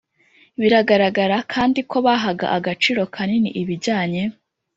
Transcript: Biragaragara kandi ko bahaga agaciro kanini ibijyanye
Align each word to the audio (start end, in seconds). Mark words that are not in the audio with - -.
Biragaragara 0.61 1.37
kandi 1.53 1.79
ko 1.89 1.97
bahaga 2.05 2.45
agaciro 2.57 3.01
kanini 3.15 3.49
ibijyanye 3.61 4.23